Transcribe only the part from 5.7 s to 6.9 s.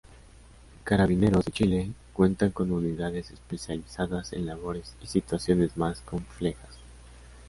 más complejas.